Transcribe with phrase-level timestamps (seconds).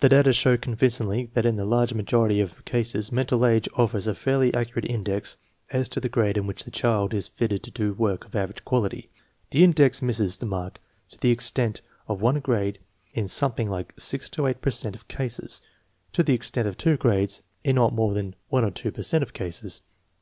[0.00, 4.14] The data show convincingly that in the large majority of cases mental age offers a
[4.14, 5.38] fairly accu rate index
[5.70, 8.66] as to the grade in which the child is fitted to do work of average
[8.66, 9.08] quality.
[9.50, 10.78] The index misses the mark
[11.12, 12.80] to the extent of one grade
[13.14, 15.62] in something like six to eight per cent of cases,
[16.12, 19.22] to the extent of two grades in not more than one or two per cent
[19.22, 19.80] of cases.